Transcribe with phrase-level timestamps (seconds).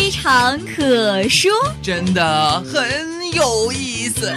[0.00, 1.52] 非常可说，
[1.82, 4.34] 真的很有意思。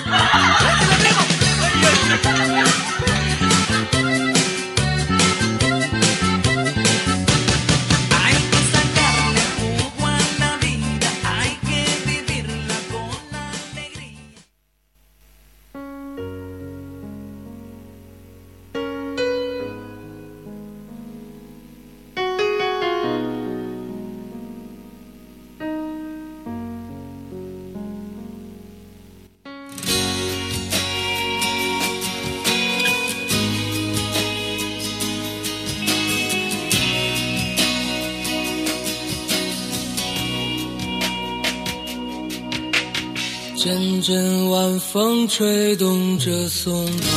[44.93, 47.07] 风吹动着松涛，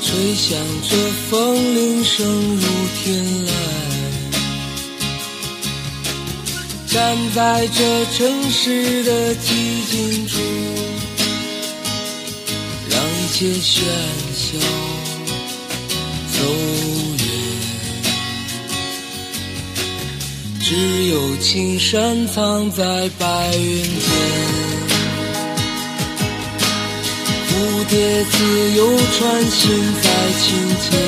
[0.00, 0.56] 吹响
[0.88, 0.96] 着
[1.28, 2.24] 风铃声
[2.54, 2.62] 如
[3.02, 3.50] 天籁。
[6.86, 10.38] 站在这城市的寂静处，
[12.90, 13.82] 让一切喧
[14.36, 14.56] 嚣
[16.32, 16.83] 走。
[20.66, 23.92] 只有青山藏在白云间，
[27.46, 30.98] 蝴蝶自由穿行在清涧。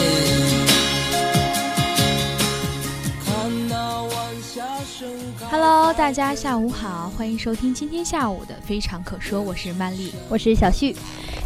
[3.24, 5.08] 看那晚霞盛
[5.40, 5.46] 开。
[5.46, 10.94] Hello，大家下午好，欢迎收听今天下午的《非常可说》，我是曼丽，我是小旭。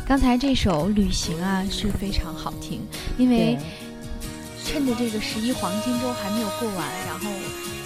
[0.04, 2.80] 刚才这首《旅行》啊是非常好听，
[3.16, 3.56] 因为
[4.66, 7.30] 趁着这个十一黄金周还没有过完，然后。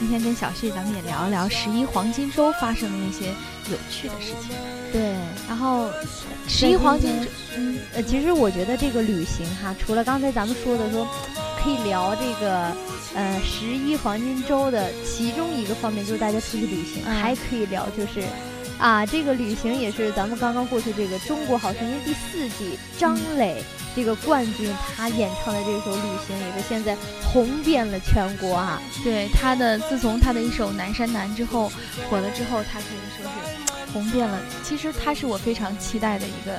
[0.05, 3.29] 今天跟小旭，咱们也聊一聊十一黄金周发生的那些
[3.73, 4.55] 有趣的事情。
[4.93, 5.15] 对，
[5.49, 5.89] 然后
[6.47, 11.09] 十一黄金周，嗯，呃，其实我觉得这个旅行哈，除了刚才咱们说的说，
[11.59, 12.71] 可以聊这个，
[13.15, 18.21] 呃，十一黄金周的其中一个方面就是大家出去旅行，还可以聊就是，
[18.79, 23.63] 啊，这个旅行也是咱们刚刚过去这个《中国好声音》第四季张磊。
[23.97, 26.97] 这个冠军他演唱的这首《旅行》也是现在
[27.33, 28.83] 红遍了全国啊！
[29.05, 31.71] 对他的，自从他的一首《南山南》之后
[32.11, 34.41] 火了之后，他可以说是红遍了。
[34.65, 36.59] 其实他是我非常期待的一个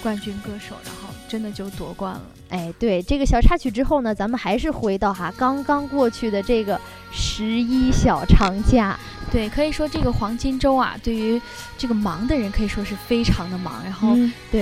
[0.00, 2.22] 冠军歌手，然后真的就夺冠了。
[2.50, 6.80] 哎，对这个小插曲之后呢，咱们还是回到哈刚刚过去的这个
[7.12, 8.96] 十一小长假。
[9.30, 11.40] 对，可以说这个黄金周啊，对于
[11.76, 14.16] 这个忙的人可以说是非常的忙，然后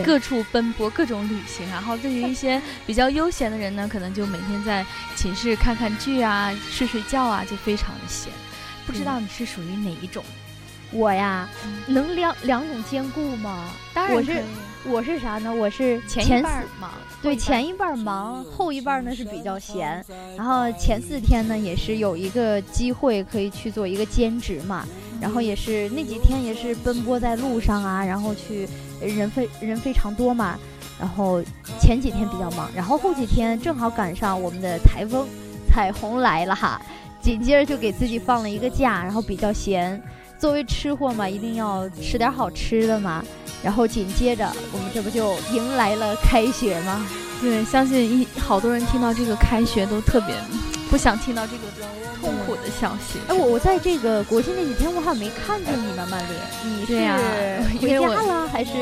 [0.05, 1.69] 各处奔波，各种旅行。
[1.69, 4.85] 然后对于一些比较悠闲的人呢，可能就每天在
[5.17, 8.33] 寝室看看剧啊，睡睡觉啊，就非常的闲。
[8.87, 10.25] 不知道你是属于哪一种？
[10.95, 11.49] 我呀，
[11.87, 13.69] 能两两种兼顾吗？
[13.93, 14.37] 当然可以。
[14.87, 15.51] 我是啥呢？
[15.53, 16.91] 我是前一半忙，
[17.23, 20.05] 对，前一半忙，后一半呢是比较闲。
[20.37, 24.87] 然后前四天呢也是有一个机会可以去做一个兼职嘛。
[25.23, 28.69] 然后也是那几天也是奔波在路上啊，然后去
[29.01, 30.59] 人非人非常多嘛。
[31.01, 31.43] 然后
[31.81, 35.27] 前几天比较忙，然后后几天正好赶上我们的台风
[35.67, 36.79] 彩虹来了哈，
[37.23, 40.01] 紧接着就给自己放了一个假，然后比较闲。
[40.45, 43.25] 作为吃货嘛，一定要吃点好吃的嘛。
[43.63, 47.03] 然后紧接着，我们这不就迎来了开学吗？
[47.41, 50.37] 对，相信一好多人听到这个开学都特别
[50.91, 51.63] 不想听到这个
[52.21, 53.19] 痛苦的消息。
[53.27, 56.93] 哎，我我在这个国庆那几天，我好像没看见你们曼丽， 你是
[57.81, 58.73] 回家了还是？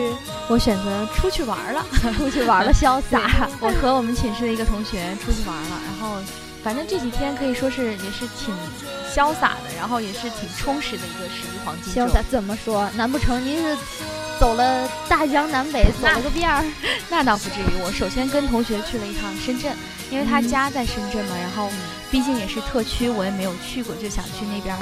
[0.48, 1.86] 我选择出去玩了，
[2.18, 3.48] 出去玩了，潇洒。
[3.60, 6.16] 我和我们寝室的一个同学出去玩了，然后
[6.62, 8.54] 反正这几天可以说是也是挺
[9.12, 12.02] 潇洒的，然后也是挺充实的一个十一黄金周。
[12.02, 12.88] 潇洒怎么说？
[12.96, 13.76] 难不成您是？
[14.40, 16.64] 走了大江南北，走了个遍儿，
[17.08, 17.82] 那倒不至于。
[17.84, 19.72] 我首先跟同学去了一趟深圳，
[20.10, 21.69] 因为他家在深圳嘛，然后
[22.10, 24.76] 毕竟也是特区，我也没有去过，就想去那边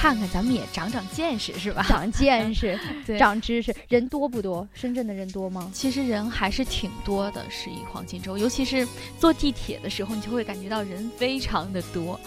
[0.00, 1.84] 看看，咱们也长长见识，是吧？
[1.86, 2.78] 长见识，
[3.18, 3.74] 长知识。
[3.86, 4.66] 人多不多？
[4.72, 5.70] 深圳的人多吗？
[5.74, 8.88] 其实人还是挺多的，十一黄金周，尤其是
[9.18, 12.18] 坐地铁的时候，你就会感觉到人非常的多。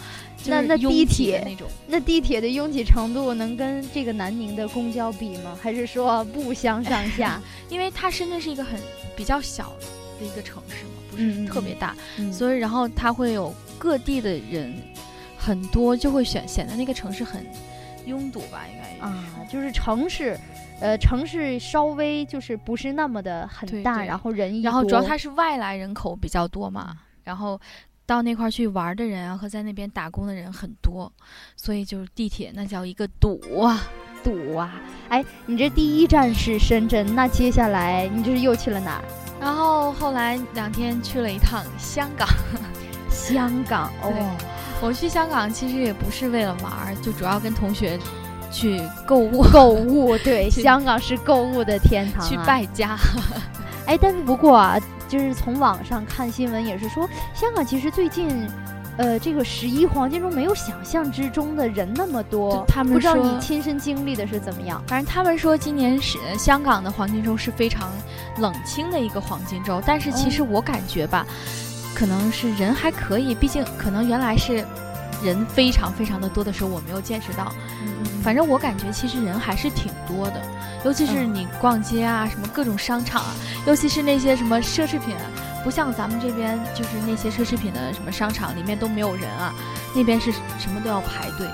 [0.46, 5.58] 那那地铁那种，那地铁的拥挤程度能跟这个南宁的公交比吗？
[5.60, 7.42] 还是说不相上下？
[7.70, 8.80] 因为它深圳是一个很
[9.16, 9.74] 比较小
[10.20, 11.96] 的一个城市嘛，不是特别大，
[12.32, 14.72] 所以然后它会有各地的人
[15.46, 17.46] 很多，就会显显得那个城市很
[18.06, 20.40] 拥堵吧，应该啊，就是城市，
[20.80, 27.60] 呃，城市稍微就是不是那么的很大，然后人然后主要它是外来人口比较多嘛，然后
[28.06, 31.12] 到那块去玩的人啊和在那边打工的人很多，
[31.58, 33.82] 所以就是地铁那叫一个堵啊
[34.24, 34.74] 堵啊！
[35.10, 39.04] 哎，你这第一站是深圳，那接下来你这是又去了哪儿？
[39.42, 42.28] 然后后来两天去了一趟香港，
[43.10, 44.38] 香港哦。
[44.84, 47.98] 我去香港其实也不是为了玩，就主要跟同学
[48.52, 49.42] 去购物。
[49.44, 52.28] 购物对， 香港是购物的天堂。
[52.28, 52.98] 去败家。
[53.88, 54.78] 哎，但是不过啊，
[55.08, 58.30] 就是从网上看新闻也是说，香港其实最近，
[58.98, 62.66] 呃，这个十一黄金周没有想象之中的人那么多。
[62.68, 64.84] 他们不知道你亲身经历的是怎么样？
[64.86, 67.90] 反正他们说今年是香港的黄金周是非常
[68.38, 71.26] 冷清的一个黄金周，但是其实我感觉吧。
[71.94, 74.66] 可能是人还可以，毕竟可能原来是
[75.24, 77.52] 人非常非常的多的时候，我没有见识到。
[78.24, 80.42] 反正我感觉其实人还是挺多的，
[80.86, 83.36] 尤其是你逛街啊，什么各种商场啊，
[83.68, 85.16] 尤其是那些什么奢侈品，
[85.64, 89.54] 不像咱们这边就是那些奢侈品的什么商场里面都没有人啊，
[89.94, 91.48] 那边是什么都要排队。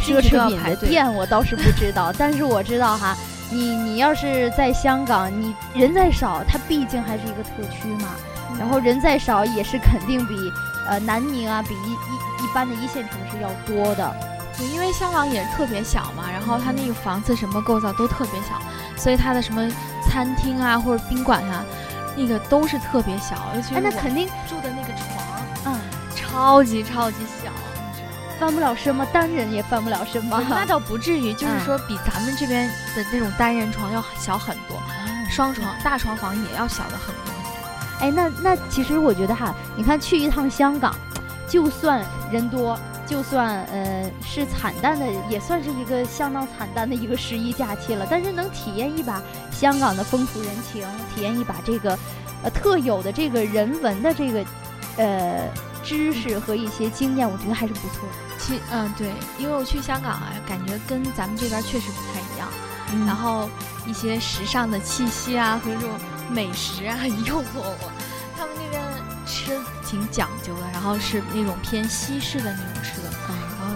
[0.00, 3.16] 奢侈品的店我倒是不知道，但是我知道哈，
[3.50, 8.10] 你你要是在香港，你人再少，它毕竟还是一个特区嘛。
[8.58, 10.52] 然后人再少也是肯定比，
[10.86, 14.14] 呃南宁啊比一一一般的一线城市要多的，
[14.56, 18.60] 对，因为香港也特别小嘛，然后它那个房子什么构造都特别小，
[18.96, 19.68] 所以它的什么
[20.08, 21.64] 餐厅啊或者宾馆啊，
[22.16, 25.80] 那个都是特别小，尤其是那肯定住的那个床，嗯，
[26.14, 27.50] 超级超级小，
[28.38, 29.06] 翻不了身吗？
[29.12, 30.42] 单人也翻不了身吗？
[30.48, 34.80] 那倒不至于，就是说比咱们这边的那种单人床要小很多，
[35.30, 37.31] 双床大床房也要小的很多。
[38.02, 40.92] 哎，那那其实我觉得哈，你看去一趟香港，
[41.48, 42.76] 就算人多，
[43.06, 48.04] 就算呃是惨淡的，也算是一个相当惨淡的一个十一假期了。
[48.10, 49.22] 但是能体验一把
[49.52, 50.84] 香港的风土人情，
[51.14, 51.96] 体验一把这个
[52.42, 54.44] 呃特有的这个人文的这个
[54.96, 55.48] 呃
[55.84, 58.14] 知识和一些经验，我觉得还是不错的。
[58.40, 62.48] 其嗯对，因为我去香港啊，感觉跟咱们这边确实不太一样。
[63.06, 63.48] 然后
[63.86, 65.90] 一些时尚的气息啊和这种。
[66.30, 67.92] 美食啊，很 诱惑我。
[68.34, 68.82] 他们那边
[69.26, 69.54] 吃
[69.84, 73.74] 挺讲究的，然后是那种偏西式的那种吃的，然后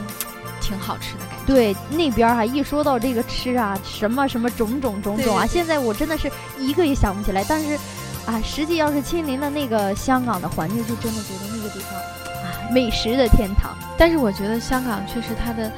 [0.58, 1.44] 挺好吃的感觉。
[1.44, 7.44] 对，那边哈一说到这个吃啊，什么什么种种种种啊，现在我真的是一个也想不起来。
[7.46, 7.78] 但是
[8.24, 13.76] 啊，实际要是亲临了那个香港的环境，就真的觉得那个地方啊，美食的天堂。
[13.98, 15.70] 但是我觉得香港确实它的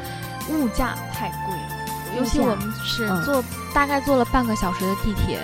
[0.51, 1.68] 物价太贵了，
[2.17, 3.43] 尤其我们是坐
[3.75, 5.41] 大概坐了半个小时的地铁。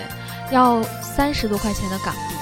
[0.51, 2.35] 要三十多块钱的港币，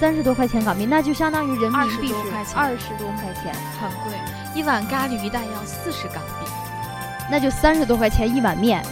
[0.00, 4.18] 三十多块钱港币，那就相当于人民币是二十多块钱，很贵。
[4.52, 6.50] 一碗咖喱鱼蛋要四十港币，
[7.30, 8.84] 那就三十多块钱一碗面。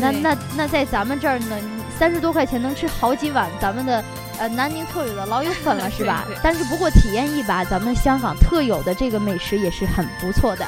[0.00, 1.56] 那那那在咱们这儿呢，
[1.96, 4.04] 三十多块钱能吃好几碗咱们的
[4.40, 6.24] 呃南宁特有的老友粉了， 是吧？
[6.42, 10.66] 但是不过体验一把咱们香港特有的这个美食也是很不错的。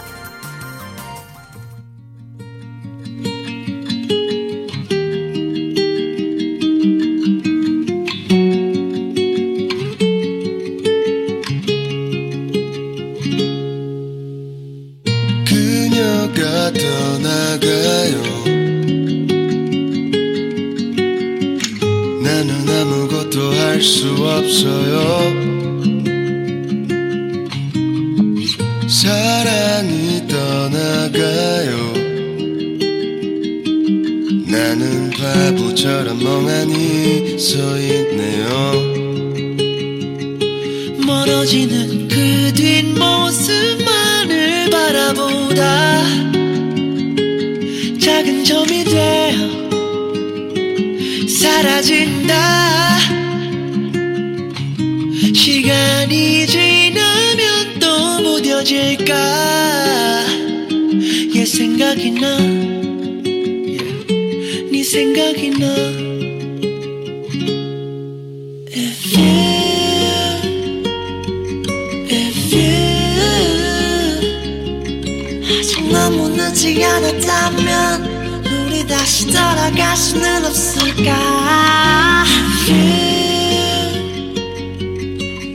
[22.28, 24.98] 나는 아무것도 할 수 없어요.
[28.86, 31.72] 사랑이 떠나가요.
[34.46, 38.72] 나는 바보처럼 멍하니 서 있네요.
[41.06, 43.88] 멀어지는 그 뒷모습만을
[44.70, 46.02] 바라보다
[47.98, 49.17] 작은 점이 돼
[51.58, 52.34] 사라진다
[55.34, 59.12] 시간이 지나면 또 무뎌질까
[61.34, 63.78] 얘 생각이 나네
[64.84, 65.66] 생각이 나
[68.70, 69.26] If you,
[72.08, 72.70] if you
[75.58, 78.17] 아직 너무 늦지 않았다면
[78.98, 82.24] 다시 돌아갈 수는 없을까?
[82.66, 82.74] You,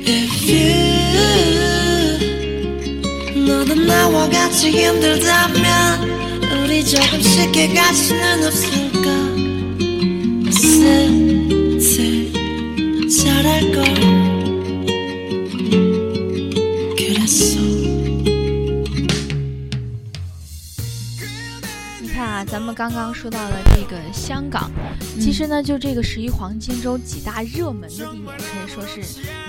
[0.07, 0.71] If you
[3.45, 6.09] 너도 나와 같이 힘들다면
[6.63, 9.09] 우리 조금씩 쉽게 갈 수는 없을까?
[10.49, 12.31] 슬슬
[13.09, 14.32] 잘할걸.
[22.73, 24.71] 们刚刚说到了这个香港，
[25.21, 29.03] 其实呢，就这个十一黄金周几大热门的地点，可以说是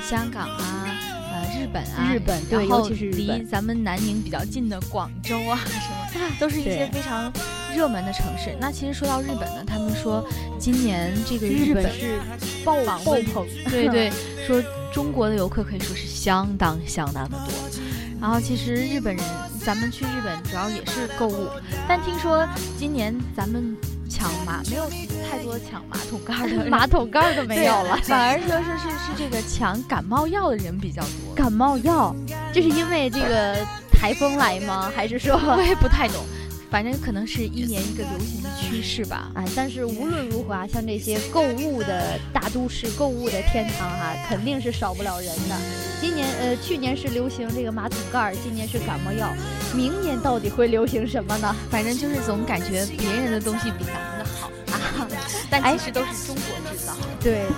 [0.06, 0.86] 香港啊，
[1.32, 5.58] 呃，日本啊，日本对，尤其是离咱们南宁比较近的广州啊，
[6.12, 7.32] 什么，都是一些非常
[7.74, 8.54] 热门的城市。
[8.60, 10.22] 那其实说到日本呢，他们说
[10.58, 12.18] 今年这个日本是
[12.62, 12.98] 爆爆
[13.32, 14.12] 棚， 对对，
[14.46, 14.62] 说
[14.92, 17.80] 中国的游客可以说是相当相当的多。
[18.20, 19.24] 然后其实日本人，
[19.64, 21.48] 咱们去日本主要也是购物，
[21.88, 22.46] 但听说
[22.78, 23.76] 今年咱们
[24.10, 24.88] 抢马没有
[25.28, 31.34] 太多抢马桶盖的， 马桶盖都没有了，反而说是是是这个抢感冒药的人比较多。
[31.34, 32.14] 感冒药，
[32.52, 33.56] 这是因为这个
[33.90, 34.92] 台风来吗？
[34.94, 36.22] 还是说我也不太懂。
[36.70, 45.56] 反正可能是一年一个流行的趋势吧，哎，但是无论如何啊，像这些购物的大都市、购物的天堂哈，肯定是少不了人的。
[46.04, 49.32] 今年呃，去年是流行这个马桶盖，今年是感冒药，
[49.74, 51.56] 明年到底会流行什么呢？
[51.70, 55.08] 反正就是总感觉别人的东西比咱们的好啊，
[55.48, 56.92] 但其实都是中国制造。
[57.22, 57.54] 对对对。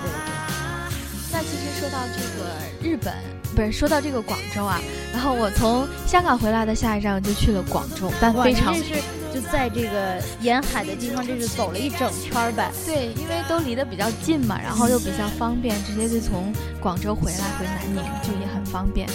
[1.29, 3.13] 那其实说到这个日本。
[3.53, 4.79] 不是说到这个广州啊，
[5.11, 9.01] 然后我从香港回来的下一站就去了广州，但非常是
[9.37, 12.71] 就在这个沿海的地方，就是走了一整圈儿呗。
[12.87, 16.51] 对，因为都离得比较近嘛，然后又比较方便，直接就从
[16.81, 19.07] 广州回来回南宁就也很方便。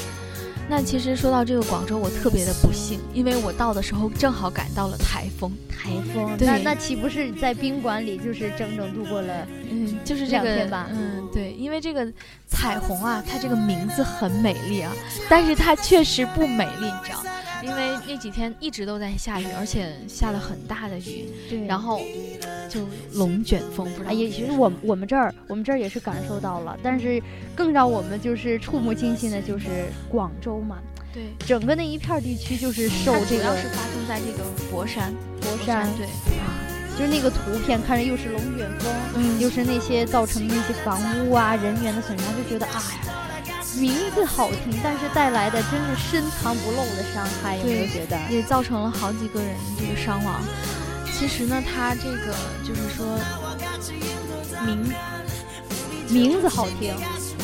[0.69, 5.51] 那其实说到这个广州，我特别的不幸，因为我到的时候正好赶到了台风。
[5.69, 12.07] 台风，那那岂不是在宾馆里就是整整度过了，嗯，就是这个，嗯，对，因为这个
[12.47, 14.93] 彩虹啊，它这个名字很美丽啊，
[15.29, 17.25] 但是它确实不美丽，你知道。
[17.63, 22.01] 因为那几天一直都在下雨，而且下了很大的雨，对，然后
[22.69, 22.81] 就
[23.15, 27.23] 龙卷风，不哎呀，其实我我们这儿我们这儿也是感受到了，但是
[27.55, 30.79] 更让我们就是触目惊心的就是广州嘛，
[31.15, 36.07] 对，整个那一片地区就是受这个，主要是发生在这个佛山，佛山，对
[36.39, 36.53] 啊，
[36.99, 43.12] 就是那个图片看着又是龙卷风，嗯，又是那些造成的那些房屋啊、人员的损伤，就觉得哎呀。
[43.79, 48.19] 名字好听，但是带来的真是深藏不露的伤害，有没有觉得？
[48.31, 50.43] 也造成了好几个人这个伤亡。
[51.13, 53.19] 其实呢，他这个就是说
[54.67, 54.93] 名
[56.09, 56.95] 名字好听，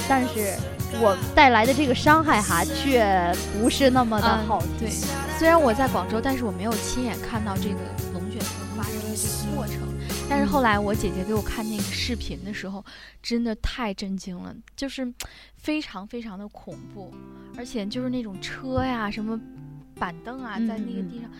[0.08, 0.54] 但是
[1.00, 4.88] 我带来的这个伤害哈，却不是那么的好听。
[4.88, 4.90] 对，
[5.38, 7.76] 虽然我在广州，但是我没有亲眼看到这个
[10.30, 12.84] 但是后来我姐姐给我看那个视频的时候，
[13.22, 15.12] 真的太震惊了，就是
[15.56, 17.12] 非常非常的恐怖，
[17.56, 19.40] 而且就是那种车呀什么。
[19.98, 21.30] 板凳啊，在那个地上，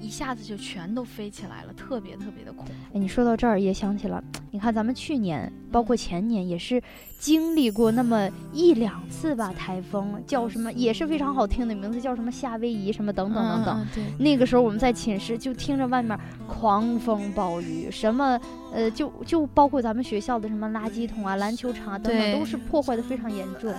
[0.00, 2.72] 一下子就全都飞起来了，特别特别的恐怖。
[2.94, 6.82] 哎，你说到这儿也想起了，你看咱们去年，包括前年，也是
[7.18, 13.86] 经历过那么一两次吧，台风叫什么，也是非常好听的名字，叫什么夏威夷什么等等等等。
[13.94, 18.40] 对，那个时候我们在寝室就听着外面狂风暴雨，什么
[18.72, 23.72] 呃，就就包括咱们学校的什么垃圾桶啊、篮球场啊等等，都是破坏的非常严重。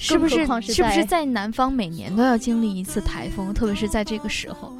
[0.00, 4.72] 是不是是不是在南方每年都要经历一次台风，特别是在这个时候，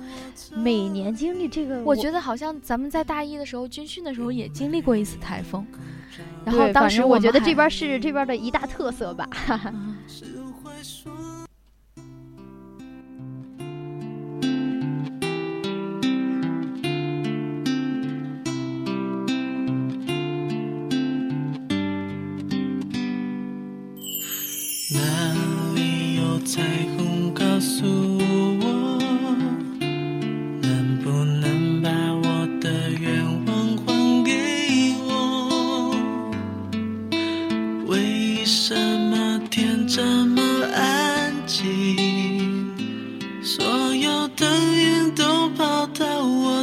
[0.56, 5.66] 每年经历这个，我觉得好像咱们在大一的时候军训的时候也经历过一次台风，
[6.42, 9.28] 然后当时我觉得这边是这边的一大特色吧。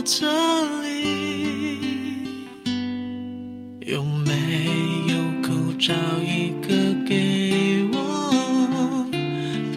[0.09, 0.25] 这
[0.83, 2.21] 里
[3.81, 4.31] 有没
[5.09, 9.05] 有口罩一个给我？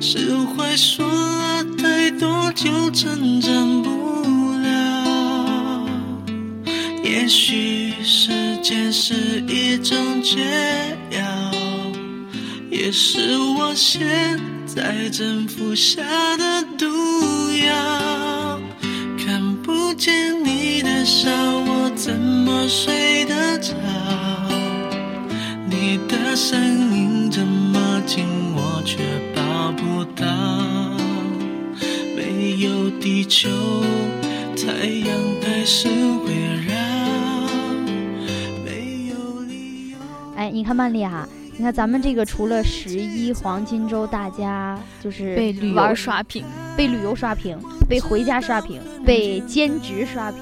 [0.01, 5.89] 释怀说了太多就成长不了。
[7.03, 11.21] 也许时间是一种解药，
[12.71, 16.05] 也是我现在正服下
[16.37, 16.87] 的毒
[17.67, 18.00] 药。
[21.11, 21.29] 笑，
[21.67, 23.75] 我怎么睡得着？
[25.69, 28.25] 你的声音这么近，
[28.55, 28.99] 我却
[29.35, 30.25] 抱不到。
[32.15, 33.51] 没有地球，
[34.57, 36.33] 太阳还是围
[36.65, 36.75] 绕。
[38.65, 39.99] 没有理由。
[40.37, 41.29] 哎，你看曼丽啊。
[41.57, 46.45] 你看，咱们这个除了十一黄金周，大家就是被旅游刷屏，
[46.77, 50.41] 被旅游刷屏，被回家刷屏，被兼职刷屏。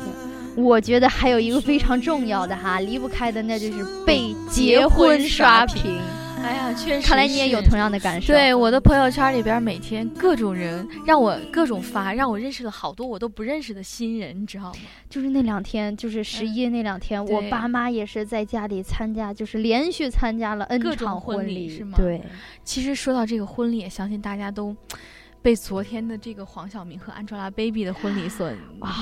[0.58, 6.00] 我觉得还有一个非常重要的哈，离不开的那就是被结婚刷屏。
[6.42, 8.32] 哎呀，确实，看来你也有同样的感受。
[8.32, 14.78] 对，我的朋友圈里边每天各种人让我各种发，让我认识了好多我都不认识的新人，你知道吗？
[15.10, 21.96] 就是那两天，就是十一那两天，我爸妈也是在家里参加，就是连续参加了 N 场婚礼，是吗？
[21.96, 22.20] 对。
[22.64, 24.74] 其实说到这个婚礼，相信大家都
[25.42, 28.50] 被昨天的这个黄晓明和 Angelababy 的婚礼所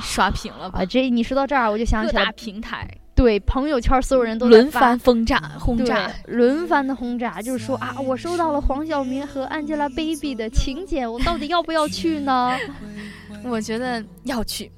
[0.03, 0.85] 刷屏了吧？
[0.85, 2.89] 这你说到这儿，我就想起来平台。
[3.15, 12.55] 对朋友圈，所有人都轮番轰炸，轰炸，轮番的轰炸，就是说啊，我收到了黄晓明和 Angelababy 的请柬，我到底要不要去呢？
[13.43, 14.71] 我觉得要去，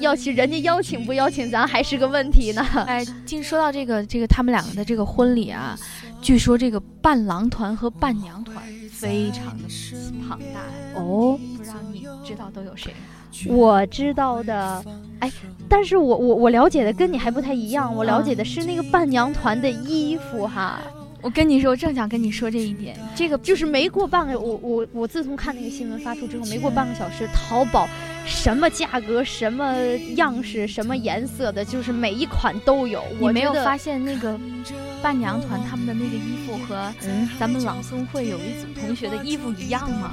[0.00, 2.66] 要去，人家邀请不邀请咱还是个问题呢。
[2.88, 5.76] 哎，听说到这个这个他们两个的这个婚礼啊，
[6.22, 8.64] 据说这个伴郎团和伴娘团
[9.00, 9.64] 非常的
[10.28, 10.60] 庞大
[10.94, 12.94] 哦，不知道你知道都有谁？
[13.46, 14.84] 我知道的，
[15.20, 15.32] 哎，
[15.68, 20.80] 但是我我我了解的跟你还不太一样，我了解的是那个伴娘团的衣服哈。
[21.22, 27.88] 我跟你说，我正想跟你说这一点，这个就是没过半个，我我我自从看那个新闻发出之后，没过半个小时，淘宝
[28.30, 29.74] 什么价格、什么
[30.16, 33.02] 样式、什么颜色的，就是每一款都有。
[33.18, 34.38] 你没有发现那个
[35.02, 36.90] 伴娘团他们的那个衣服和
[37.38, 40.12] 咱们朗诵会有一组同学的衣服一样吗？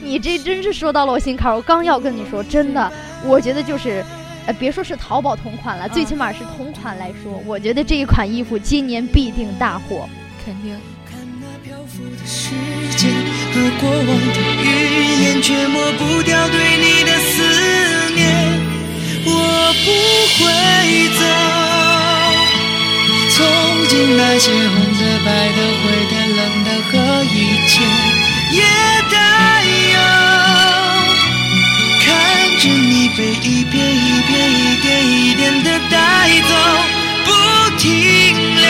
[0.00, 2.90] 你这真是说到了我心坎儿，我刚要跟你说，真的，
[3.24, 4.04] 我觉得就是，
[4.46, 10.08] 呃，别说是淘宝同款了，最起码是同款来说，我觉得这一款衣服今年必定大火，
[10.44, 10.74] 肯定。
[23.36, 23.44] 从
[23.88, 26.92] 今那些红的、白的、灰的、冷的和
[27.24, 27.36] 一
[27.68, 27.72] 切，
[28.50, 28.58] 也
[29.10, 29.14] 带
[29.92, 29.96] 有
[32.02, 32.06] 看
[32.58, 35.94] 着你被一遍一遍、一点一点的带
[36.48, 36.50] 走，
[37.26, 37.28] 不
[37.78, 37.86] 停
[38.56, 38.66] 留。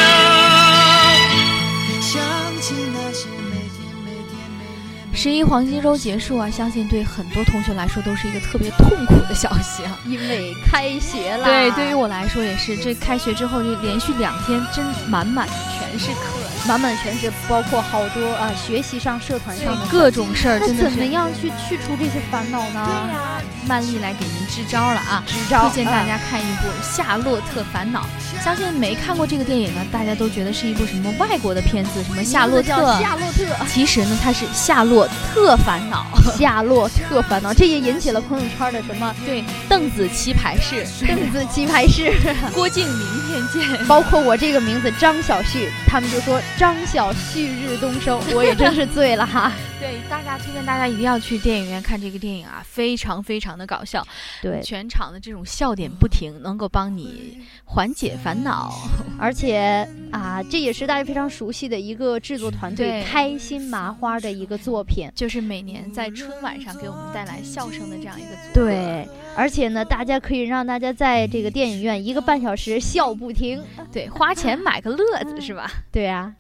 [5.27, 11.45] 十一黄金周结束啊，相信对很多同学来说都是一个特别痛苦的消息啊，因为开学了。
[11.45, 16.45] 对，对于我来说也是，这开学之后就连续两天真满满全是课。
[16.66, 22.85] 满满全是，包括好多啊，学习上、社团上的各种事儿，那怎么样去去除这些烦恼呢？
[22.85, 25.22] 对呀，曼丽来给您支招了啊！
[25.26, 28.00] 支招，推荐大家看一部《夏洛特烦恼》。
[28.44, 32.98] 相信没看过这个电影呢，大家都觉得是一部什么外国的片子，什么夏洛特。
[33.00, 33.64] 夏洛特。
[33.68, 36.05] 其实呢，它是《夏洛特烦恼》。
[36.38, 39.14] 夏洛特烦恼，这也引起了朋友圈的什么？
[39.24, 42.12] 对，邓紫棋排斥， 邓紫棋排斥，
[42.52, 46.38] 郭敬明天见，包括我这个名字张小旭，他们就说。
[46.59, 49.50] 张晓旭日东升，我也真是醉了哈。
[49.79, 54.07] 对，大家推荐大家一定要去电影院看这个电影啊，非常非常的搞笑。
[54.43, 58.73] 对，全场的这种笑点不停，能够帮你缓解烦恼。
[59.19, 68.55] 而且啊，这也是大家非常熟悉的一个制作团队——开心麻花的一个作品，就是每年在春晚上给我们带来笑声的这样一个组。
[68.55, 73.62] 对，而且呢，大家可以让大家在这个电影院一个半小时笑不停。
[73.93, 75.71] 对，花钱买个乐子是吧？
[75.93, 76.35] 对啊。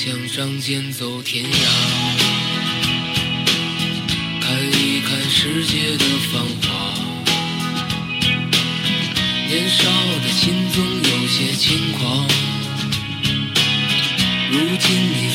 [0.00, 1.48] 想仗剑走天涯，
[4.40, 6.94] 看一看世界的繁华。
[9.48, 9.82] 年少
[10.22, 12.24] 的心总有些轻狂，
[14.52, 15.30] 如今你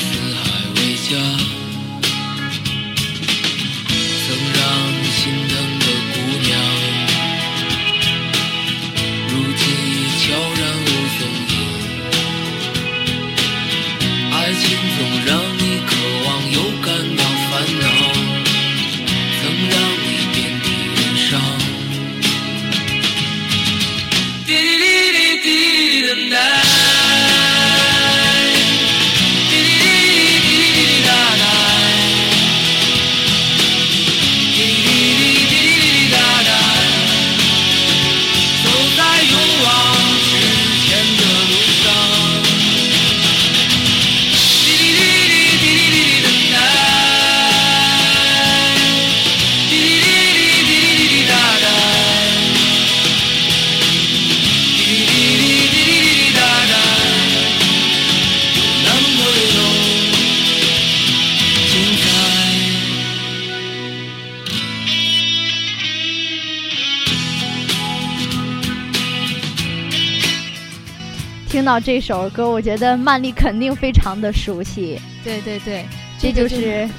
[71.64, 75.00] 听到这首歌，我觉得曼丽肯定非常的熟悉。
[75.24, 75.86] 对对对，
[76.18, 76.56] 这就是《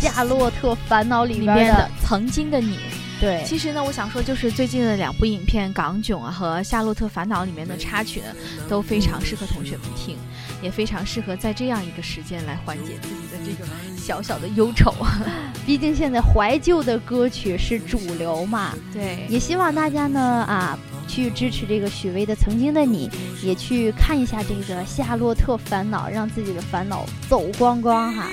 [0.00, 2.78] 夏洛特烦恼》里边的曾经的你。
[3.20, 8.26] 对，其实呢，我想说，就是最近的两部影片《港囧》啊和《夏洛特烦恼》里面的插曲呢，
[8.68, 10.16] 都非常适合同学们听，
[10.62, 14.94] 也非常适合在这样一个时间来缓解自己的这个小小的忧愁。
[15.66, 18.72] 毕竟现在怀旧的歌曲是主流嘛。
[18.92, 23.08] 对，也希望大家呢啊，去支持这个许巍的《曾经的你》，
[23.46, 28.28] 也去看一下这个《夏洛特烦恼》，让自己的烦恼走光光哈。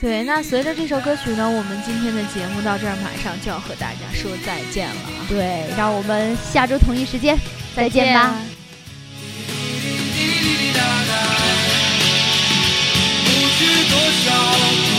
[0.00, 4.94] 对，那随着这首歌曲呢，我们今天的节目到这儿马上就要和大家说再见了。
[5.28, 7.38] 对，让我们下周同一时间
[7.76, 8.34] 再见吧。
[13.90, 14.91] 多少？